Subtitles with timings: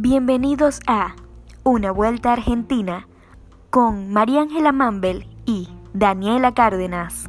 [0.00, 1.16] Bienvenidos a
[1.64, 3.08] Una Vuelta Argentina
[3.68, 7.28] con María Ángela Mambel y Daniela Cárdenas.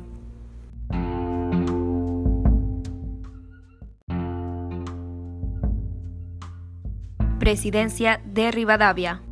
[7.39, 9.23] Presidencia de Rivadavia.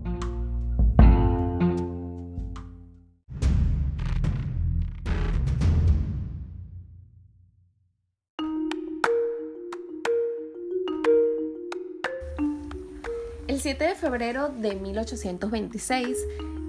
[13.57, 16.15] El 7 de febrero de 1826,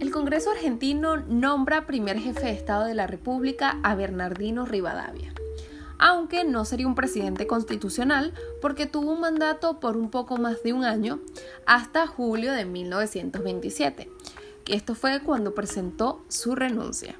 [0.00, 5.34] el Congreso argentino nombra primer jefe de Estado de la República a Bernardino Rivadavia,
[5.98, 10.72] aunque no sería un presidente constitucional porque tuvo un mandato por un poco más de
[10.72, 11.20] un año
[11.66, 14.10] hasta julio de 1927.
[14.66, 17.16] Esto fue cuando presentó su renuncia.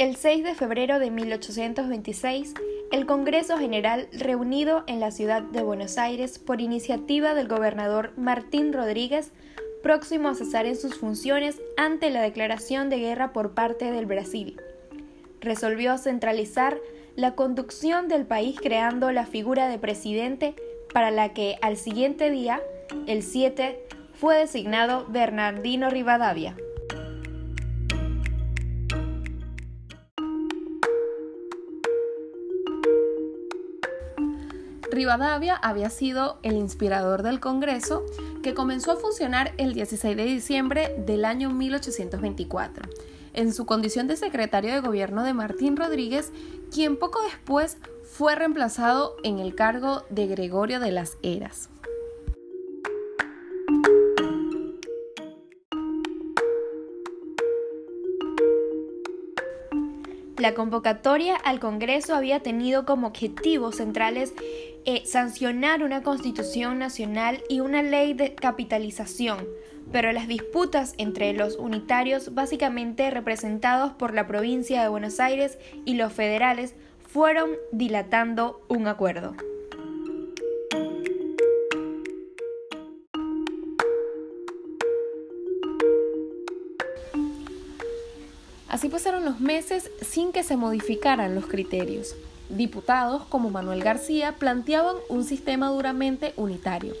[0.00, 2.54] El 6 de febrero de 1826,
[2.90, 8.72] el Congreso General, reunido en la ciudad de Buenos Aires por iniciativa del gobernador Martín
[8.72, 9.30] Rodríguez,
[9.82, 14.58] próximo a cesar en sus funciones ante la declaración de guerra por parte del Brasil,
[15.42, 16.78] resolvió centralizar
[17.14, 20.54] la conducción del país creando la figura de presidente
[20.94, 22.62] para la que al siguiente día,
[23.06, 23.78] el 7,
[24.14, 26.56] fue designado Bernardino Rivadavia.
[34.90, 38.04] Rivadavia había sido el inspirador del Congreso
[38.42, 42.88] que comenzó a funcionar el 16 de diciembre del año 1824,
[43.32, 46.32] en su condición de secretario de gobierno de Martín Rodríguez,
[46.72, 51.70] quien poco después fue reemplazado en el cargo de Gregorio de las Heras.
[60.40, 64.32] La convocatoria al Congreso había tenido como objetivos centrales
[64.86, 69.46] eh, sancionar una constitución nacional y una ley de capitalización,
[69.92, 75.96] pero las disputas entre los unitarios, básicamente representados por la provincia de Buenos Aires, y
[75.96, 76.74] los federales,
[77.06, 79.34] fueron dilatando un acuerdo.
[88.70, 92.14] Así pasaron los meses sin que se modificaran los criterios.
[92.48, 96.94] Diputados como Manuel García planteaban un sistema duramente unitario,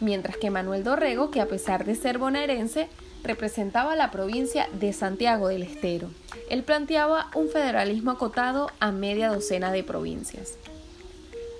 [0.00, 2.88] mientras que Manuel Dorrego, que a pesar de ser bonaerense,
[3.22, 6.10] representaba la provincia de Santiago del Estero.
[6.50, 10.58] Él planteaba un federalismo acotado a media docena de provincias.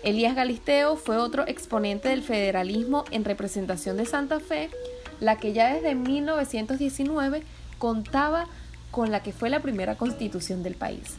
[0.02, 4.70] Elías Galisteo fue otro exponente del federalismo en representación de Santa Fe,
[5.20, 7.44] la que ya desde 1919
[7.78, 8.48] contaba
[8.92, 11.16] con la que fue la primera constitución del país.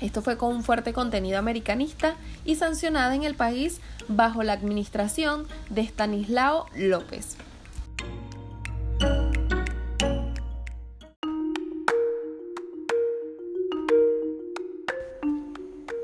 [0.00, 5.46] Esto fue con un fuerte contenido americanista y sancionada en el país bajo la administración
[5.68, 7.36] de Stanislao López.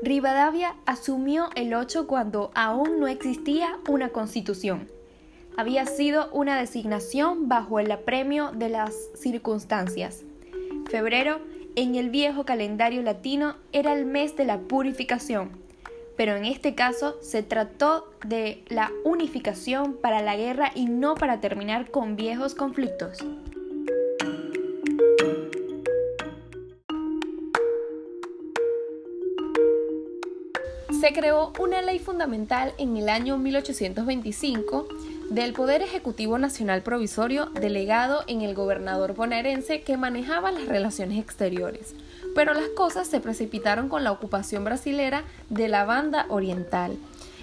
[0.01, 4.89] Rivadavia asumió el 8 cuando aún no existía una constitución.
[5.55, 10.25] Había sido una designación bajo el apremio de las circunstancias.
[10.93, 11.39] Febrero,
[11.75, 15.49] en el viejo calendario latino, era el mes de la purificación,
[16.15, 21.41] pero en este caso se trató de la unificación para la guerra y no para
[21.41, 23.25] terminar con viejos conflictos.
[31.01, 34.87] Se creó una ley fundamental en el año 1825
[35.33, 41.95] del Poder Ejecutivo Nacional Provisorio delegado en el gobernador bonaerense que manejaba las relaciones exteriores.
[42.35, 46.95] Pero las cosas se precipitaron con la ocupación brasilera de la banda oriental.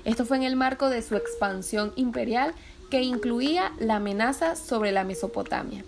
[0.04, 2.54] Esto fue en el marco de su expansión imperial
[2.90, 5.82] que incluía la amenaza sobre la Mesopotamia.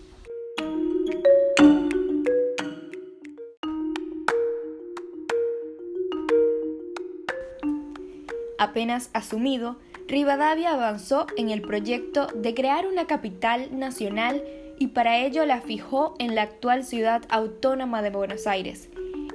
[8.58, 9.76] Apenas asumido,
[10.08, 14.42] Rivadavia avanzó en el proyecto de crear una capital nacional
[14.78, 18.90] y para ello la fijó en la actual ciudad autónoma de Buenos Aires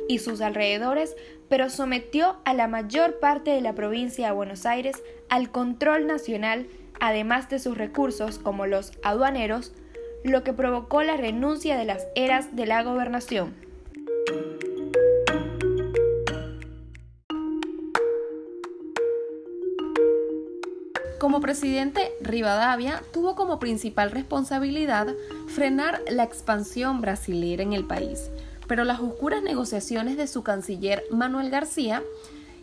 [0.07, 1.15] y sus alrededores,
[1.49, 6.67] pero sometió a la mayor parte de la provincia de Buenos Aires al control nacional,
[6.99, 9.73] además de sus recursos como los aduaneros,
[10.23, 13.66] lo que provocó la renuncia de las eras de la gobernación.
[21.19, 25.07] Como presidente, Rivadavia tuvo como principal responsabilidad
[25.47, 28.29] frenar la expansión brasilera en el país,
[28.67, 32.03] pero las oscuras negociaciones de su canciller Manuel García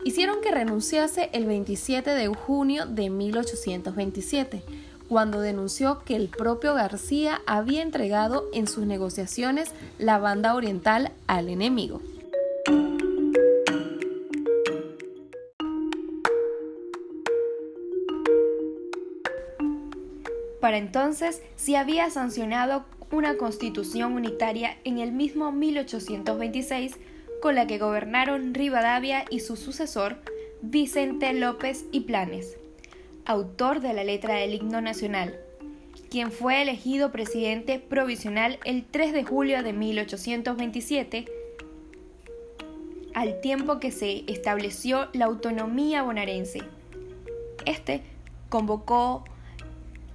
[0.04, 4.62] hicieron que renunciase el 27 de junio de 1827,
[5.08, 11.48] cuando denunció que el propio García había entregado en sus negociaciones la banda oriental al
[11.48, 12.00] enemigo.
[20.64, 26.96] Para entonces se había sancionado una constitución unitaria en el mismo 1826
[27.42, 30.16] con la que gobernaron Rivadavia y su sucesor,
[30.62, 32.56] Vicente López y Planes,
[33.26, 35.38] autor de la letra del himno nacional,
[36.08, 41.26] quien fue elegido presidente provisional el 3 de julio de 1827,
[43.12, 46.62] al tiempo que se estableció la autonomía bonaerense.
[47.66, 48.00] Este
[48.48, 49.24] convocó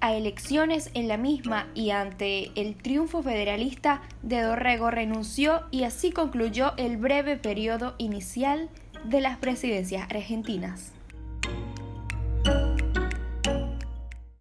[0.01, 6.11] a elecciones en la misma y ante el triunfo federalista de Dorrego renunció y así
[6.11, 8.69] concluyó el breve periodo inicial
[9.03, 10.93] de las presidencias argentinas.